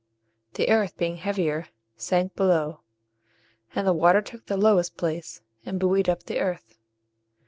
[0.55, 2.79] The earth, being heavier, sank below;
[3.75, 6.79] and the water took the lowest place, and buoyed up the earth.